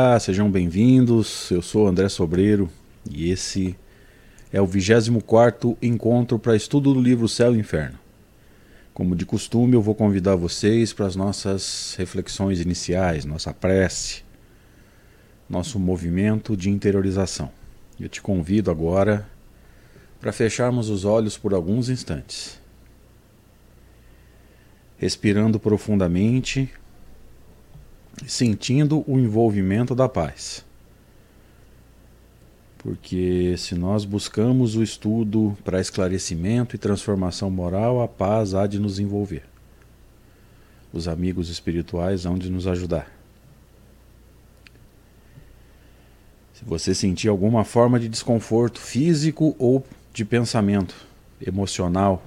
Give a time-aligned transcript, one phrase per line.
[0.00, 1.50] Olá, sejam bem-vindos.
[1.50, 2.70] Eu sou André Sobreiro
[3.10, 3.76] e esse
[4.52, 7.98] é o 24 encontro para estudo do livro Céu e Inferno.
[8.94, 14.22] Como de costume, eu vou convidar vocês para as nossas reflexões iniciais, nossa prece,
[15.50, 17.50] nosso movimento de interiorização.
[17.98, 19.28] Eu te convido agora
[20.20, 22.60] para fecharmos os olhos por alguns instantes.
[24.96, 26.70] Respirando profundamente,
[28.26, 30.64] sentindo o envolvimento da paz.
[32.78, 38.78] Porque se nós buscamos o estudo para esclarecimento e transformação moral, a paz há de
[38.78, 39.44] nos envolver.
[40.92, 43.12] Os amigos espirituais hão de nos ajudar.
[46.54, 50.94] Se você sentir alguma forma de desconforto físico ou de pensamento,
[51.44, 52.22] emocional,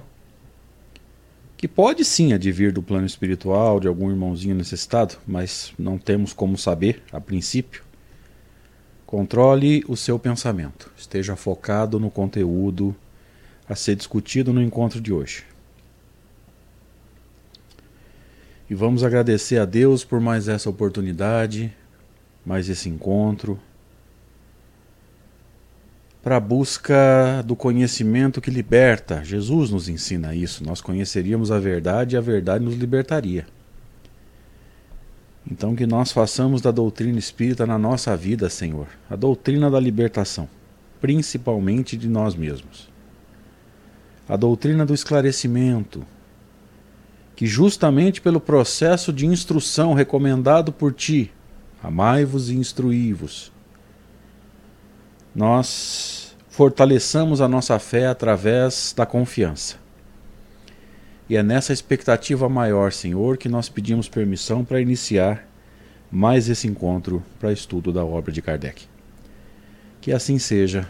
[1.62, 6.58] que pode sim advir do plano espiritual de algum irmãozinho necessitado, mas não temos como
[6.58, 7.84] saber a princípio.
[9.06, 12.92] Controle o seu pensamento, esteja focado no conteúdo
[13.68, 15.44] a ser discutido no encontro de hoje.
[18.68, 21.72] E vamos agradecer a Deus por mais essa oportunidade,
[22.44, 23.56] mais esse encontro
[26.22, 29.24] para a busca do conhecimento que liberta.
[29.24, 30.64] Jesus nos ensina isso.
[30.64, 33.44] Nós conheceríamos a verdade e a verdade nos libertaria.
[35.50, 40.48] Então, que nós façamos da doutrina espírita na nossa vida, Senhor, a doutrina da libertação,
[41.00, 42.88] principalmente de nós mesmos.
[44.28, 46.04] A doutrina do esclarecimento,
[47.34, 51.32] que justamente pelo processo de instrução recomendado por Ti,
[51.82, 53.51] amai-vos e instruí-vos,
[55.34, 59.76] nós fortaleçamos a nossa fé através da confiança.
[61.28, 65.48] E é nessa expectativa maior, Senhor, que nós pedimos permissão para iniciar
[66.10, 68.86] mais esse encontro para estudo da obra de Kardec.
[70.00, 70.86] Que assim seja.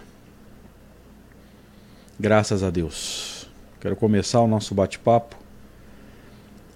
[2.18, 3.48] Graças a Deus.
[3.80, 5.42] Quero começar o nosso bate-papo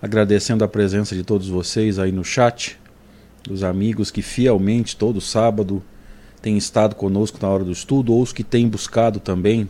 [0.01, 2.79] agradecendo a presença de todos vocês aí no chat,
[3.43, 5.83] dos amigos que fielmente todo sábado
[6.47, 9.69] têm estado conosco na hora do estudo, ou os que têm buscado também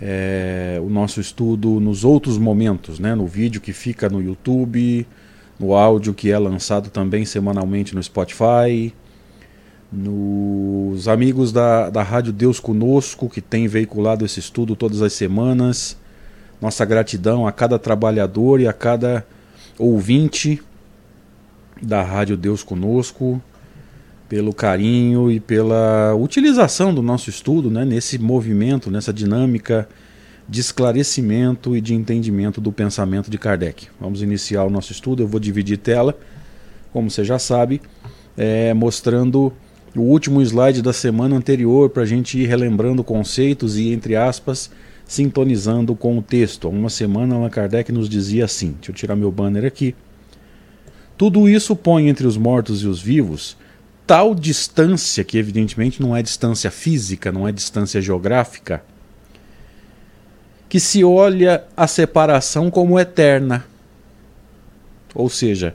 [0.00, 3.14] é, o nosso estudo nos outros momentos, né?
[3.14, 5.06] no vídeo que fica no YouTube,
[5.60, 8.92] no áudio que é lançado também semanalmente no Spotify,
[9.92, 15.96] nos amigos da, da Rádio Deus Conosco, que tem veiculado esse estudo todas as semanas.
[16.60, 19.24] Nossa gratidão a cada trabalhador e a cada
[19.78, 20.60] ouvinte
[21.80, 23.40] da Rádio Deus Conosco
[24.32, 29.86] pelo carinho e pela utilização do nosso estudo né, nesse movimento, nessa dinâmica
[30.48, 33.88] de esclarecimento e de entendimento do pensamento de Kardec.
[34.00, 35.22] Vamos iniciar o nosso estudo.
[35.22, 36.18] Eu vou dividir tela,
[36.94, 37.82] como você já sabe,
[38.34, 39.52] é, mostrando
[39.94, 44.70] o último slide da semana anterior para a gente ir relembrando conceitos e, entre aspas,
[45.04, 46.66] sintonizando com o texto.
[46.66, 49.94] Há uma semana, Allan Kardec nos dizia assim: deixa eu tirar meu banner aqui.
[51.18, 53.60] Tudo isso põe entre os mortos e os vivos
[54.06, 58.82] tal distância, que evidentemente não é distância física, não é distância geográfica,
[60.68, 63.64] que se olha a separação como eterna.
[65.14, 65.74] Ou seja,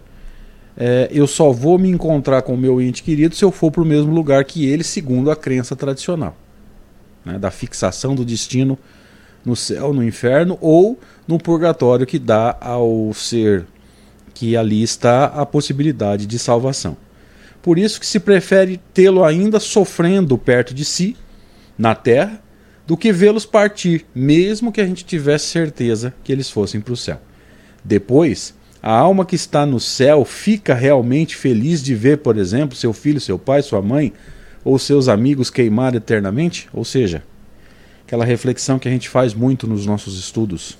[0.76, 3.82] é, eu só vou me encontrar com o meu ente querido se eu for para
[3.82, 6.36] o mesmo lugar que ele, segundo a crença tradicional.
[7.24, 8.78] Né, da fixação do destino
[9.44, 13.66] no céu, no inferno ou no purgatório que dá ao ser
[14.34, 16.96] que ali está a possibilidade de salvação.
[17.62, 21.16] Por isso que se prefere tê-lo ainda sofrendo perto de si,
[21.78, 22.42] na terra,
[22.86, 26.98] do que vê-los partir, mesmo que a gente tivesse certeza que eles fossem para o
[26.98, 27.22] céu.
[27.84, 32.94] Depois, a alma que está no céu fica realmente feliz de ver, por exemplo, seu
[32.94, 34.14] filho, seu pai, sua mãe
[34.64, 36.70] ou seus amigos queimar eternamente?
[36.72, 37.24] Ou seja,
[38.06, 40.78] aquela reflexão que a gente faz muito nos nossos estudos.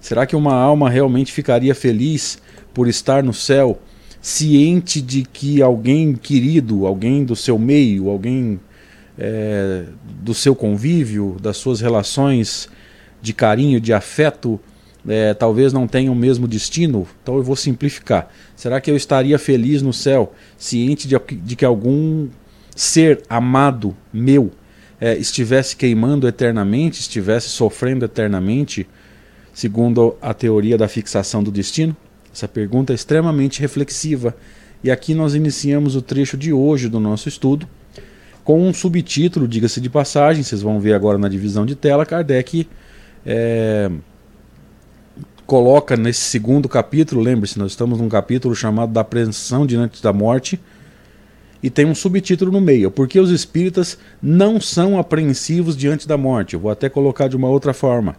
[0.00, 2.40] Será que uma alma realmente ficaria feliz
[2.72, 3.80] por estar no céu
[4.20, 8.60] ciente de que alguém querido, alguém do seu meio, alguém
[9.18, 9.84] é,
[10.22, 12.68] do seu convívio, das suas relações
[13.22, 14.60] de carinho, de afeto,
[15.08, 18.30] é, talvez não tenham o mesmo destino, então eu vou simplificar.
[18.54, 22.28] Será que eu estaria feliz no céu, ciente de, de que algum
[22.74, 24.50] ser amado meu
[25.00, 28.86] é, estivesse queimando eternamente, estivesse sofrendo eternamente,
[29.52, 31.96] segundo a teoria da fixação do destino?
[32.32, 34.34] Essa pergunta é extremamente reflexiva
[34.82, 37.68] e aqui nós iniciamos o trecho de hoje do nosso estudo
[38.44, 42.66] com um subtítulo, diga-se de passagem, vocês vão ver agora na divisão de tela, Kardec
[43.24, 43.90] é,
[45.46, 50.58] coloca nesse segundo capítulo, lembre-se, nós estamos num capítulo chamado da apreensão diante da morte,
[51.62, 56.16] e tem um subtítulo no meio: Por que os espíritas não são apreensivos diante da
[56.16, 56.54] morte?
[56.54, 58.16] Eu vou até colocar de uma outra forma.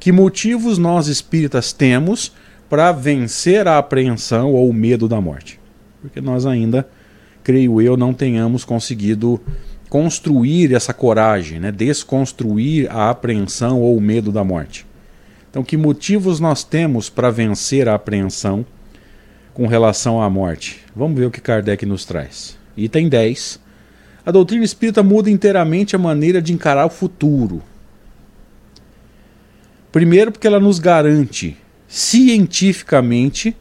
[0.00, 2.32] Que motivos nós espíritas temos
[2.70, 5.58] para vencer a apreensão ou o medo da morte?
[6.00, 6.88] Porque nós ainda,
[7.42, 9.40] creio eu, não tenhamos conseguido
[9.88, 11.72] construir essa coragem, né?
[11.72, 14.86] desconstruir a apreensão ou o medo da morte.
[15.50, 18.64] Então, que motivos nós temos para vencer a apreensão
[19.52, 20.80] com relação à morte?
[20.94, 22.56] Vamos ver o que Kardec nos traz.
[22.76, 23.58] Item 10.
[24.24, 27.60] A doutrina espírita muda inteiramente a maneira de encarar o futuro.
[29.90, 31.58] Primeiro, porque ela nos garante
[31.90, 33.56] cientificamente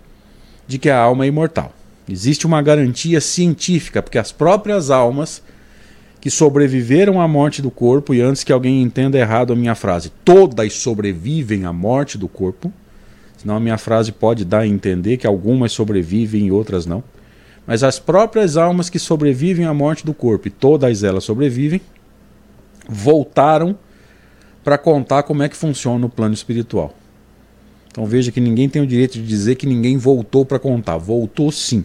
[0.68, 1.74] de que a alma é imortal.
[2.08, 5.42] Existe uma garantia científica, porque as próprias almas
[6.22, 10.12] que sobreviveram à morte do corpo, e antes que alguém entenda errado a minha frase,
[10.24, 12.72] todas sobrevivem à morte do corpo,
[13.38, 17.04] senão a minha frase pode dar a entender que algumas sobrevivem e outras não.
[17.66, 21.82] Mas as próprias almas que sobrevivem à morte do corpo, e todas elas sobrevivem,
[22.88, 23.76] voltaram
[24.64, 26.94] para contar como é que funciona o plano espiritual.
[27.92, 30.98] Então veja que ninguém tem o direito de dizer que ninguém voltou para contar.
[30.98, 31.84] Voltou sim.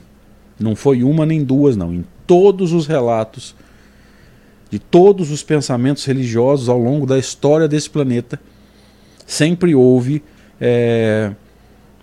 [0.59, 1.93] Não foi uma nem duas, não.
[1.93, 3.55] Em todos os relatos
[4.71, 8.41] de todos os pensamentos religiosos ao longo da história desse planeta,
[9.25, 10.21] sempre houve
[10.61, 11.31] é,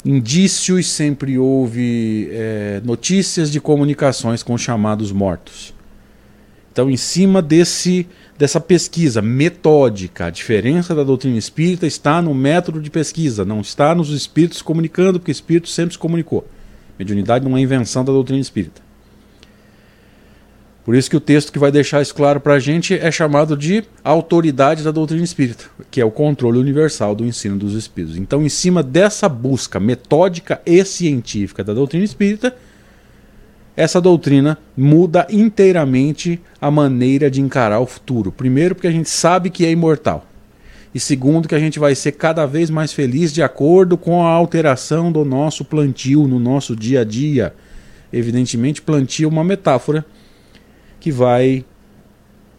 [0.06, 5.74] indícios, sempre houve é, notícias de comunicações com os chamados mortos.
[6.71, 8.07] Então, em cima desse,
[8.42, 13.94] dessa pesquisa metódica, a diferença da doutrina espírita está no método de pesquisa, não está
[13.94, 16.48] nos espíritos comunicando, porque espírito sempre se comunicou.
[16.98, 18.82] Mediunidade não é invenção da doutrina espírita.
[20.84, 23.56] Por isso que o texto que vai deixar isso claro para a gente é chamado
[23.56, 28.18] de autoridade da doutrina espírita, que é o controle universal do ensino dos espíritos.
[28.18, 32.58] Então, em cima dessa busca metódica e científica da doutrina espírita,
[33.76, 38.32] essa doutrina muda inteiramente a maneira de encarar o futuro.
[38.32, 40.26] Primeiro, porque a gente sabe que é imortal.
[40.94, 44.30] E segundo, que a gente vai ser cada vez mais feliz de acordo com a
[44.30, 47.54] alteração do nosso plantio no nosso dia a dia.
[48.12, 50.06] Evidentemente, plantio é uma metáfora
[51.00, 51.64] que vai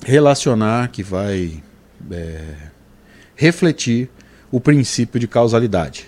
[0.02, 1.62] relacionar, que vai
[2.10, 2.40] é,
[3.36, 4.08] refletir
[4.50, 6.06] o princípio de causalidade.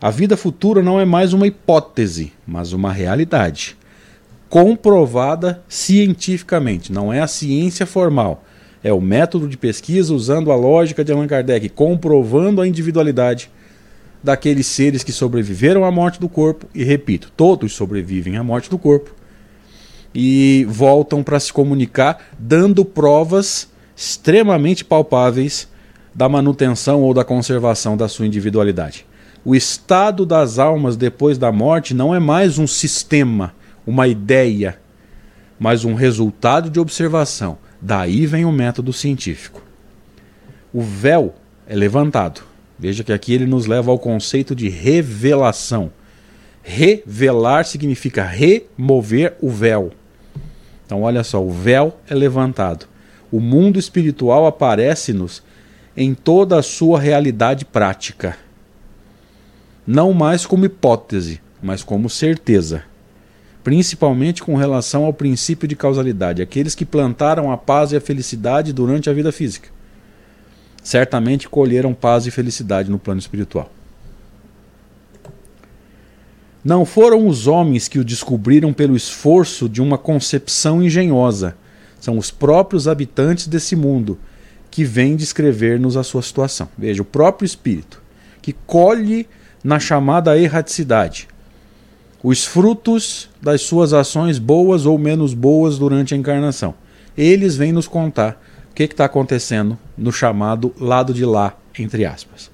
[0.00, 3.76] A vida futura não é mais uma hipótese, mas uma realidade
[4.52, 6.92] comprovada cientificamente.
[6.92, 8.44] Não é a ciência formal,
[8.84, 13.50] é o método de pesquisa usando a lógica de Allan Kardec, comprovando a individualidade
[14.22, 16.66] daqueles seres que sobreviveram à morte do corpo.
[16.74, 19.14] E repito, todos sobrevivem à morte do corpo
[20.14, 25.66] e voltam para se comunicar, dando provas extremamente palpáveis
[26.14, 29.06] da manutenção ou da conservação da sua individualidade.
[29.46, 33.54] O estado das almas depois da morte não é mais um sistema,
[33.86, 34.78] uma ideia,
[35.58, 37.58] mas um resultado de observação.
[37.80, 39.62] Daí vem o método científico.
[40.72, 41.34] O véu
[41.66, 42.42] é levantado.
[42.78, 45.90] Veja que aqui ele nos leva ao conceito de revelação.
[46.62, 49.92] Revelar significa remover o véu.
[50.86, 52.86] Então, olha só, o véu é levantado.
[53.30, 55.42] O mundo espiritual aparece-nos
[55.96, 58.36] em toda a sua realidade prática.
[59.86, 62.84] Não mais como hipótese, mas como certeza.
[63.62, 68.72] Principalmente com relação ao princípio de causalidade, aqueles que plantaram a paz e a felicidade
[68.72, 69.68] durante a vida física.
[70.82, 73.70] Certamente colheram paz e felicidade no plano espiritual.
[76.64, 81.56] Não foram os homens que o descobriram pelo esforço de uma concepção engenhosa.
[82.00, 84.18] São os próprios habitantes desse mundo
[84.70, 86.68] que vêm descrever-nos a sua situação.
[86.78, 88.02] Veja, o próprio espírito
[88.40, 89.28] que colhe
[89.62, 91.28] na chamada erraticidade
[92.22, 96.74] os frutos das suas ações boas ou menos boas durante a encarnação.
[97.16, 102.50] Eles vêm nos contar o que está acontecendo no chamado lado de lá, entre aspas.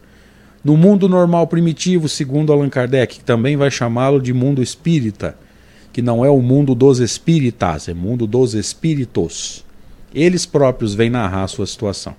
[0.65, 5.37] No mundo normal primitivo, segundo Allan Kardec, que também vai chamá-lo de mundo espírita,
[5.93, 9.65] que não é o mundo dos espíritas, é mundo dos espíritos.
[10.15, 12.17] Eles próprios vêm narrar a sua situação.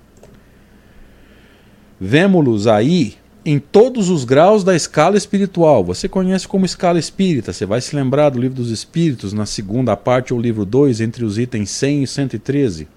[2.00, 5.84] Vemo-los aí em todos os graus da escala espiritual.
[5.84, 9.96] Você conhece como escala espírita, você vai se lembrar do livro dos Espíritos, na segunda
[9.96, 12.88] parte ou livro 2, entre os itens 100 e 113.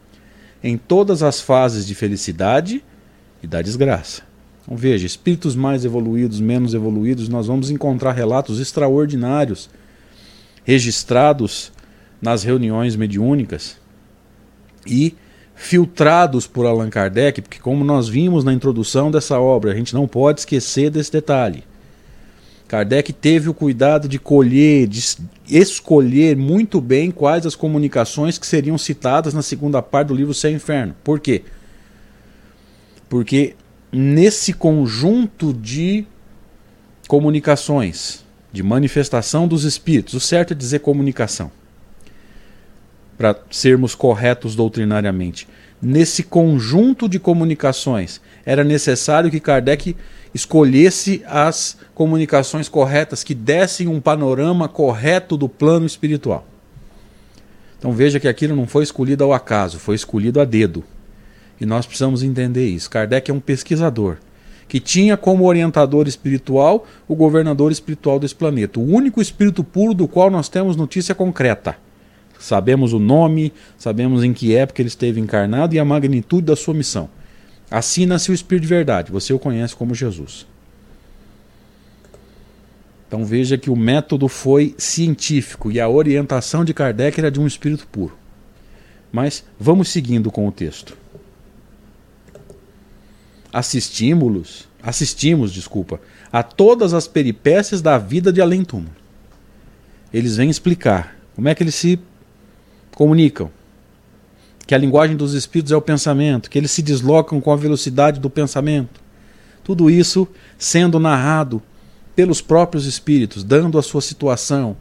[0.63, 2.83] Em todas as fases de felicidade
[3.41, 4.21] e da desgraça.
[4.63, 9.69] Então veja, espíritos mais evoluídos, menos evoluídos, nós vamos encontrar relatos extraordinários
[10.63, 11.71] registrados
[12.21, 13.77] nas reuniões mediúnicas
[14.87, 15.13] e
[15.55, 20.07] filtrados por Allan Kardec, porque como nós vimos na introdução dessa obra, a gente não
[20.07, 21.63] pode esquecer desse detalhe.
[22.67, 25.17] Kardec teve o cuidado de colher, de
[25.47, 30.51] escolher muito bem quais as comunicações que seriam citadas na segunda parte do livro Céu
[30.51, 30.95] e Inferno.
[31.03, 31.43] Por quê?
[33.07, 33.55] Porque
[33.91, 36.03] nesse conjunto de
[37.07, 41.51] comunicações, de manifestação dos espíritos, o certo é dizer comunicação,
[43.23, 45.47] para sermos corretos doutrinariamente.
[45.81, 49.95] Nesse conjunto de comunicações, era necessário que Kardec
[50.33, 56.45] escolhesse as comunicações corretas que dessem um panorama correto do plano espiritual.
[57.79, 60.83] Então veja que aquilo não foi escolhido ao acaso, foi escolhido a dedo.
[61.61, 62.89] E nós precisamos entender isso.
[62.89, 64.17] Kardec é um pesquisador
[64.67, 70.09] que tinha como orientador espiritual o governador espiritual desse planeta, o único espírito puro do
[70.09, 71.77] qual nós temos notícia concreta.
[72.43, 76.73] Sabemos o nome, sabemos em que época ele esteve encarnado e a magnitude da sua
[76.73, 77.09] missão.
[77.69, 80.45] Assim nasceu o Espírito de Verdade, você o conhece como Jesus.
[83.07, 87.47] Então veja que o método foi científico e a orientação de Kardec era de um
[87.47, 88.17] espírito puro.
[89.11, 90.97] Mas vamos seguindo com o texto
[93.53, 98.95] assistimos, assistimos, desculpa, a todas as peripécias da vida de além túmulo.
[100.11, 101.99] Eles vêm explicar como é que eles se
[102.95, 103.49] comunicam,
[104.65, 108.19] que a linguagem dos espíritos é o pensamento, que eles se deslocam com a velocidade
[108.19, 109.01] do pensamento.
[109.63, 111.61] Tudo isso sendo narrado
[112.15, 114.77] pelos próprios espíritos, dando a sua situação,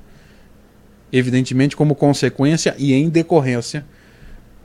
[1.13, 3.85] evidentemente como consequência e em decorrência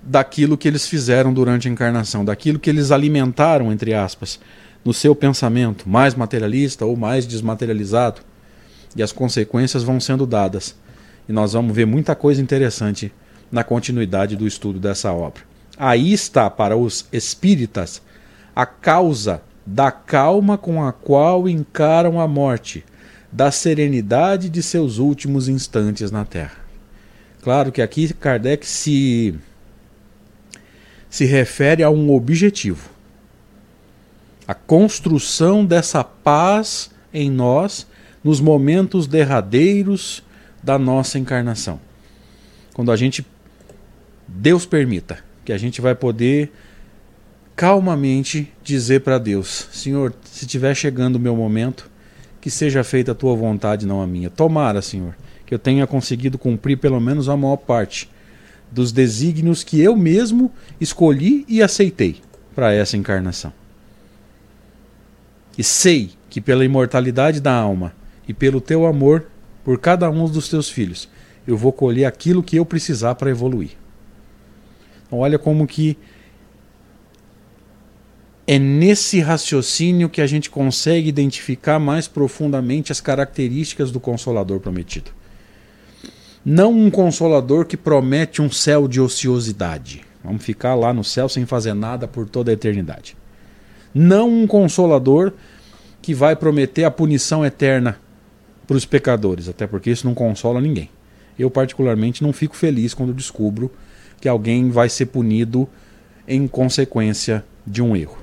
[0.04, 4.40] daquilo que eles fizeram durante a encarnação, daquilo que eles alimentaram, entre aspas,
[4.84, 8.22] no seu pensamento, mais materialista ou mais desmaterializado.
[8.96, 10.76] E as consequências vão sendo dadas.
[11.28, 13.12] E nós vamos ver muita coisa interessante
[13.52, 15.44] na continuidade do estudo dessa obra.
[15.78, 18.02] Aí está para os espíritas
[18.56, 22.84] a causa da calma com a qual encaram a morte,
[23.32, 26.58] da serenidade de seus últimos instantes na Terra.
[27.42, 29.36] Claro que aqui Kardec se
[31.10, 32.90] se refere a um objetivo.
[34.48, 37.88] A construção dessa paz em nós
[38.24, 40.24] nos momentos derradeiros
[40.62, 41.80] da nossa encarnação.
[42.74, 43.26] Quando a gente,
[44.28, 46.52] Deus permita, que a gente vai poder
[47.56, 51.90] calmamente dizer para Deus: Senhor, se estiver chegando o meu momento,
[52.42, 54.30] que seja feita a tua vontade, não a minha.
[54.30, 55.16] Tomara, Senhor,
[55.46, 58.10] que eu tenha conseguido cumprir pelo menos a maior parte
[58.72, 62.18] dos desígnios que eu mesmo escolhi e aceitei
[62.54, 63.54] para essa encarnação.
[65.58, 67.94] E sei que pela imortalidade da alma
[68.28, 69.28] e pelo teu amor
[69.64, 71.10] por cada um dos teus filhos,
[71.48, 73.72] eu vou colher aquilo que eu precisar para evoluir.
[75.12, 75.98] Olha como que
[78.46, 85.12] é nesse raciocínio que a gente consegue identificar mais profundamente as características do Consolador prometido.
[86.46, 90.06] Não um consolador que promete um céu de ociosidade.
[90.24, 93.18] Vamos ficar lá no céu sem fazer nada por toda a eternidade.
[93.94, 95.34] Não um consolador
[96.02, 98.00] que vai prometer a punição eterna
[98.66, 100.90] para os pecadores, até porque isso não consola ninguém.
[101.38, 103.70] Eu, particularmente, não fico feliz quando descubro
[104.20, 105.68] que alguém vai ser punido
[106.28, 108.18] em consequência de um erro.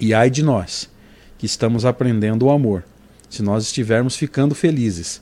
[0.00, 0.88] E ai de nós,
[1.36, 2.84] que estamos aprendendo o amor,
[3.28, 5.20] se nós estivermos ficando felizes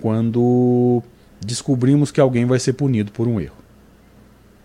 [0.00, 1.02] quando
[1.44, 3.56] descobrimos que alguém vai ser punido por um erro.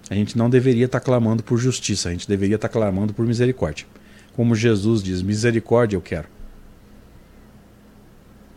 [0.10, 3.14] A gente não deveria estar tá clamando por justiça, a gente deveria estar tá clamando
[3.14, 3.86] por misericórdia.
[4.36, 6.28] Como Jesus diz: misericórdia eu quero.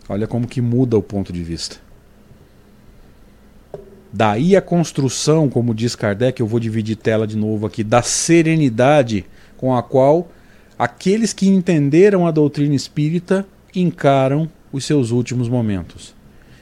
[0.08, 1.85] Olha como que muda o ponto de vista.
[4.16, 9.26] Daí a construção, como diz Kardec, eu vou dividir tela de novo aqui, da serenidade
[9.56, 10.30] com a qual
[10.78, 16.16] aqueles que entenderam a doutrina espírita encaram os seus últimos momentos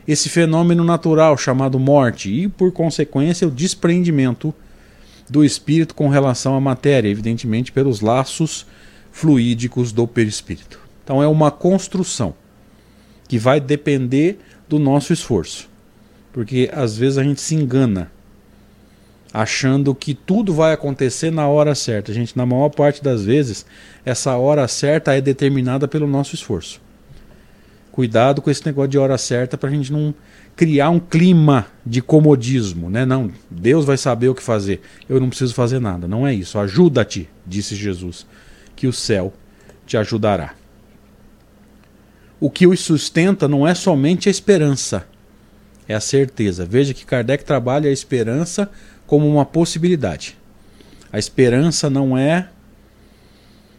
[0.07, 4.55] esse fenômeno natural chamado morte e, por consequência, o desprendimento
[5.29, 8.67] do espírito com relação à matéria, evidentemente pelos laços
[9.11, 10.79] fluídicos do perispírito.
[11.03, 12.35] Então é uma construção
[13.27, 15.69] que vai depender do nosso esforço.
[16.35, 18.11] Porque às vezes a gente se engana
[19.33, 22.13] achando que tudo vai acontecer na hora certa.
[22.13, 23.65] Gente, na maior parte das vezes,
[24.05, 26.81] essa hora certa é determinada pelo nosso esforço.
[27.93, 30.13] Cuidado com esse negócio de hora certa para a gente não
[30.57, 33.07] criar um clima de comodismo, né?
[33.07, 34.81] Não, Deus vai saber o que fazer.
[35.09, 36.09] Eu não preciso fazer nada.
[36.09, 36.59] Não é isso.
[36.59, 38.27] Ajuda-te, disse Jesus,
[38.75, 39.33] que o céu
[39.87, 40.57] te ajudará.
[42.41, 45.07] O que os sustenta não é somente a esperança,
[45.89, 46.65] é a certeza.
[46.65, 48.71] Veja que Kardec trabalha a esperança
[49.07, 50.37] como uma possibilidade.
[51.13, 52.49] A esperança não é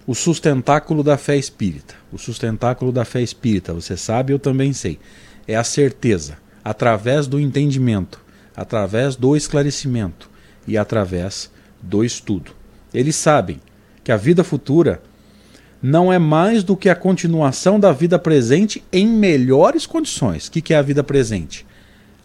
[0.08, 1.96] o sustentáculo da fé espírita.
[2.12, 5.00] O sustentáculo da fé espírita, você sabe, eu também sei.
[5.48, 8.22] É a certeza, através do entendimento,
[8.56, 10.30] através do esclarecimento
[10.68, 12.52] e através do estudo.
[12.94, 13.60] Eles sabem
[14.04, 15.02] que a vida futura
[15.82, 20.48] não é mais do que a continuação da vida presente em melhores condições.
[20.48, 21.66] O que é a vida presente?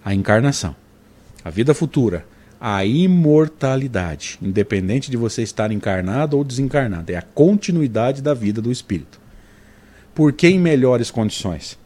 [0.04, 0.74] A encarnação.
[1.44, 2.24] A vida futura,
[2.60, 7.10] a imortalidade, independente de você estar encarnado ou desencarnado.
[7.10, 9.18] É a continuidade da vida do espírito.
[10.14, 11.78] Por que em melhores condições?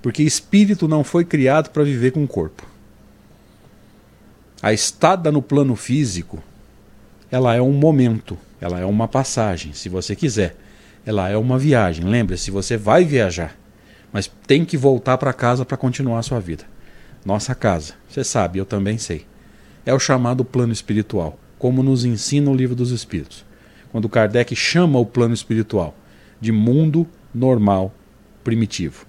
[0.00, 2.66] Porque espírito não foi criado para viver com corpo.
[4.62, 6.42] A estada no plano físico,
[7.30, 10.56] ela é um momento, ela é uma passagem, se você quiser.
[11.04, 12.04] Ela é uma viagem.
[12.04, 13.56] Lembre-se, você vai viajar,
[14.12, 16.64] mas tem que voltar para casa para continuar a sua vida.
[17.28, 19.26] Nossa casa, você sabe, eu também sei.
[19.84, 23.44] É o chamado plano espiritual, como nos ensina o livro dos Espíritos.
[23.92, 25.94] Quando Kardec chama o plano espiritual
[26.40, 27.92] de mundo normal
[28.42, 29.04] primitivo.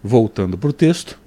[0.00, 1.18] Voltando para o texto,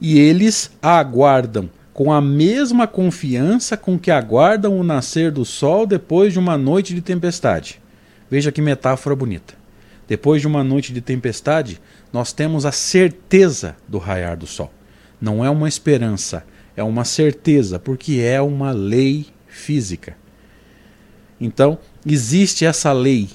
[0.00, 6.32] e eles aguardam com a mesma confiança com que aguardam o nascer do sol depois
[6.32, 7.80] de uma noite de tempestade.
[8.30, 9.54] Veja que metáfora bonita.
[10.06, 11.80] Depois de uma noite de tempestade,
[12.16, 14.72] nós temos a certeza do raiar do sol.
[15.20, 20.16] Não é uma esperança, é uma certeza, porque é uma lei física.
[21.38, 23.28] Então, existe essa lei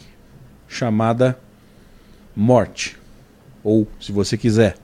[0.67, 1.38] chamada
[2.36, 2.98] morte,
[3.63, 4.78] ou, se você quiser,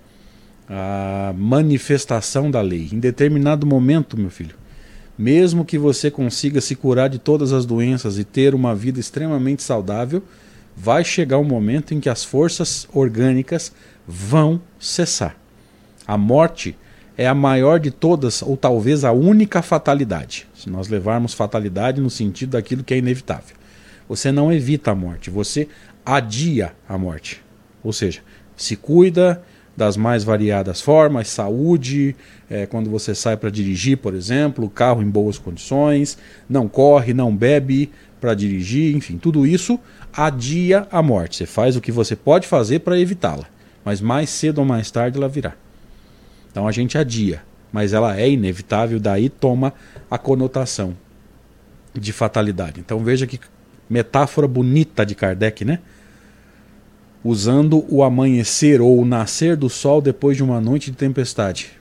[0.70, 2.90] a manifestação da lei.
[2.94, 4.56] Em determinado momento, meu filho,
[5.18, 9.64] mesmo que você consiga se curar de todas as doenças e ter uma vida extremamente
[9.64, 10.22] saudável,
[10.80, 13.74] vai chegar um momento em que as forças orgânicas
[14.08, 15.36] vão cessar.
[16.06, 16.78] A morte
[17.18, 22.12] é a maior de todas, ou talvez a única fatalidade, se nós levarmos fatalidade no
[22.12, 23.56] sentido daquilo que é inevitável.
[24.08, 25.68] Você não evita a morte, você
[26.06, 27.42] adia a morte.
[27.84, 28.22] Ou seja,
[28.56, 29.44] se cuida,
[29.78, 32.16] das mais variadas formas, saúde,
[32.50, 36.18] é, quando você sai para dirigir, por exemplo, carro em boas condições,
[36.50, 39.80] não corre, não bebe para dirigir, enfim, tudo isso
[40.12, 41.38] adia a morte.
[41.38, 43.46] Você faz o que você pode fazer para evitá-la,
[43.84, 45.54] mas mais cedo ou mais tarde ela virá.
[46.52, 49.74] Então a gente adia, mas ela é inevitável, daí toma
[50.10, 50.96] a conotação
[51.94, 52.80] de fatalidade.
[52.80, 53.40] Então veja que
[53.90, 55.80] metáfora bonita de Kardec, né?
[57.24, 61.72] usando o amanhecer ou o nascer do sol depois de uma noite de tempestade,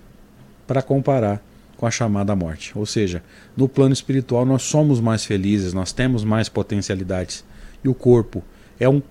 [0.67, 1.41] para comparar
[1.77, 2.73] com a chamada morte.
[2.77, 3.23] Ou seja,
[3.57, 7.45] no plano espiritual nós somos mais felizes, nós temos mais potencialidades
[7.85, 8.43] e o corpo
[8.79, 9.03] é um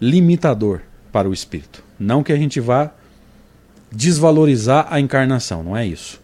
[0.00, 0.80] limitador
[1.10, 1.82] para o espírito.
[1.98, 2.92] Não que a gente vá
[3.90, 6.20] desvalorizar a encarnação, não é isso.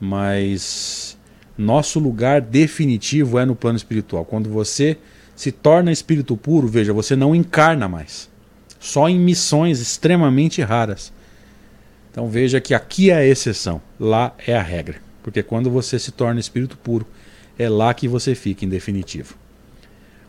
[0.00, 1.16] Mas
[1.56, 4.24] nosso lugar definitivo é no plano espiritual.
[4.24, 4.98] Quando você
[5.36, 8.28] se torna espírito puro, veja, você não encarna mais.
[8.80, 11.12] Só em missões extremamente raras.
[12.14, 14.98] Então veja que aqui é a exceção, lá é a regra.
[15.20, 17.04] Porque quando você se torna espírito puro,
[17.58, 19.34] é lá que você fica em definitivo.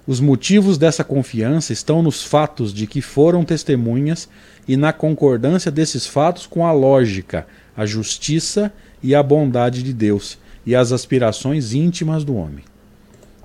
[0.07, 4.27] Os motivos dessa confiança estão nos fatos de que foram testemunhas
[4.67, 7.45] e na concordância desses fatos com a lógica,
[7.77, 12.65] a justiça e a bondade de Deus e as aspirações íntimas do homem.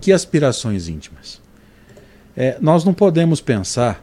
[0.00, 1.42] Que aspirações íntimas?
[2.34, 4.02] É, nós não podemos pensar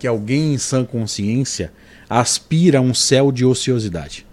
[0.00, 1.72] que alguém em sã consciência
[2.20, 4.24] aspira a um céu de ociosidade.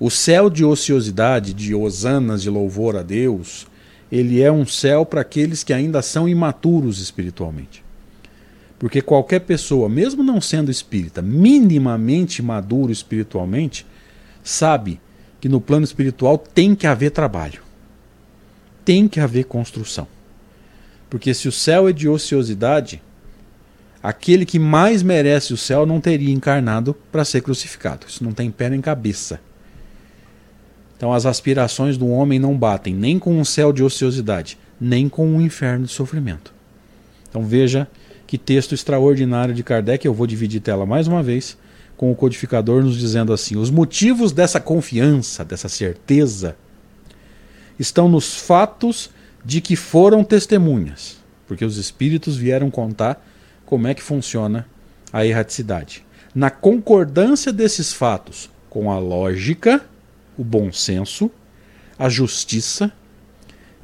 [0.00, 3.66] O céu de ociosidade, de hosanas, de louvor a Deus,
[4.10, 7.84] ele é um céu para aqueles que ainda são imaturos espiritualmente.
[8.78, 13.86] Porque qualquer pessoa, mesmo não sendo espírita, minimamente maduro espiritualmente,
[14.42, 14.98] sabe
[15.40, 17.60] que no plano espiritual tem que haver trabalho,
[18.82, 20.08] tem que haver construção.
[21.10, 23.02] Porque se o céu é de ociosidade,
[24.04, 28.04] aquele que mais merece o céu não teria encarnado para ser crucificado.
[28.06, 29.40] Isso não tem pé nem cabeça.
[30.94, 35.26] Então as aspirações do homem não batem nem com um céu de ociosidade, nem com
[35.26, 36.52] um inferno de sofrimento.
[37.30, 37.88] Então veja
[38.26, 41.56] que texto extraordinário de Kardec, eu vou dividir tela mais uma vez,
[41.96, 46.56] com o codificador nos dizendo assim: os motivos dessa confiança, dessa certeza,
[47.78, 49.08] estão nos fatos
[49.42, 51.16] de que foram testemunhas,
[51.48, 53.24] porque os espíritos vieram contar
[53.74, 54.68] como é que funciona
[55.12, 56.06] a erraticidade.
[56.32, 59.84] Na concordância desses fatos com a lógica,
[60.38, 61.28] o bom senso,
[61.98, 62.92] a justiça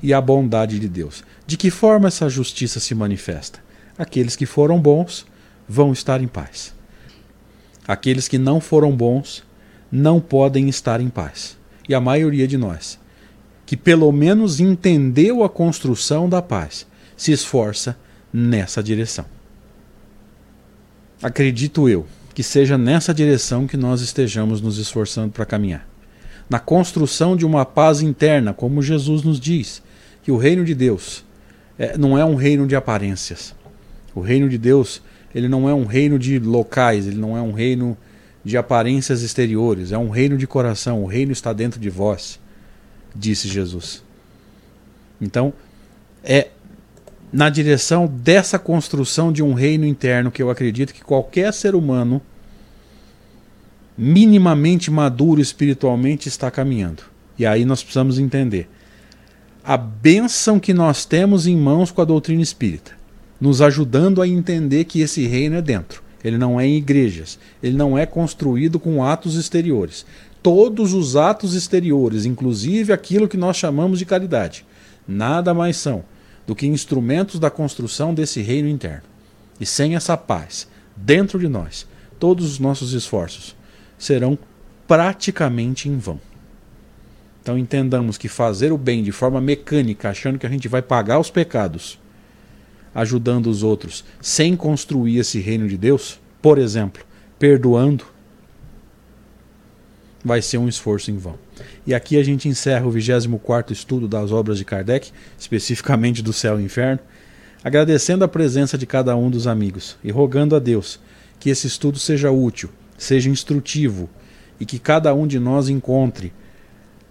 [0.01, 1.25] e a bondade de Deus.
[1.45, 3.59] De que forma essa justiça se manifesta?
[3.99, 5.27] Aqueles que foram bons
[5.69, 6.73] vão estar em paz.
[7.85, 9.43] Aqueles que não foram bons
[9.91, 11.59] não podem estar em paz.
[11.89, 12.97] E a maioria de nós
[13.67, 17.97] que pelo menos entendeu a construção da paz, se esforça
[18.33, 19.40] nessa direção.
[21.23, 25.87] Acredito eu que seja nessa direção que nós estejamos nos esforçando para caminhar.
[26.49, 29.83] Na construção de uma paz interna, como Jesus nos diz,
[30.23, 31.25] que o reino de Deus
[31.79, 33.55] é, não é um reino de aparências.
[34.15, 35.03] O reino de Deus
[35.35, 37.97] ele não é um reino de locais, ele não é um reino
[38.45, 42.41] de aparências exteriores, é um reino de coração, o reino está dentro de vós,
[43.15, 44.03] disse Jesus.
[45.21, 45.53] Então,
[46.25, 46.49] é
[47.33, 52.21] na direção dessa construção de um reino interno que eu acredito que qualquer ser humano
[53.97, 57.03] minimamente maduro espiritualmente está caminhando.
[57.39, 58.69] E aí nós precisamos entender
[59.63, 62.93] a bênção que nós temos em mãos com a doutrina espírita,
[63.41, 66.03] nos ajudando a entender que esse reino é dentro.
[66.25, 70.05] Ele não é em igrejas, ele não é construído com atos exteriores.
[70.43, 74.65] Todos os atos exteriores, inclusive aquilo que nós chamamos de caridade,
[75.07, 76.05] nada mais são
[76.47, 79.03] do que instrumentos da construção desse reino interno.
[79.61, 81.87] E sem essa paz dentro de nós,
[82.19, 83.57] todos os nossos esforços
[83.99, 84.39] serão
[84.87, 86.21] praticamente em vão.
[87.43, 91.19] Então entendamos que fazer o bem de forma mecânica, achando que a gente vai pagar
[91.19, 91.99] os pecados,
[92.95, 97.05] ajudando os outros, sem construir esse reino de Deus, por exemplo,
[97.39, 98.05] perdoando,
[100.25, 101.39] vai ser um esforço em vão.
[101.87, 106.61] E aqui a gente encerra o 24 estudo das obras de Kardec, especificamente do céu
[106.61, 107.01] e inferno,
[107.63, 111.01] agradecendo a presença de cada um dos amigos e rogando a Deus
[111.39, 114.09] que esse estudo seja útil, seja instrutivo
[114.59, 116.33] e que cada um de nós encontre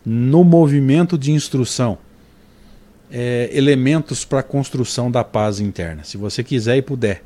[0.06, 1.98] no movimento de instrução
[3.12, 6.04] é, elementos para a construção da paz interna.
[6.04, 7.24] Se você quiser e puder,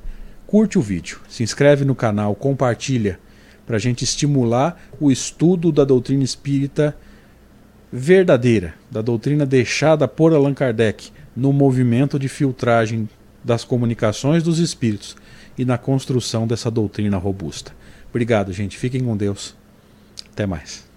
[0.47, 3.19] curte o vídeo, se inscreve no canal, compartilha
[3.65, 6.95] para a gente estimular o estudo da doutrina espírita
[7.95, 13.07] verdadeira, da doutrina deixada por Allan Kardec no movimento de filtragem
[13.43, 15.15] das comunicações dos espíritos
[15.55, 17.71] e na construção dessa doutrina robusta.
[18.09, 18.79] Obrigado, gente.
[18.79, 19.55] Fiquem com Deus.
[20.31, 20.92] Até mais.